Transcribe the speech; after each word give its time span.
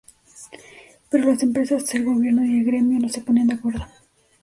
Pero 1.11 1.25
las 1.29 1.43
empresas, 1.43 1.93
el 1.93 2.05
gobierno 2.05 2.43
y 2.43 2.57
el 2.57 2.65
gremio 2.65 2.97
no 2.99 3.07
se 3.07 3.21
ponían 3.21 3.45
de 3.45 3.53
acuerdo. 3.53 3.85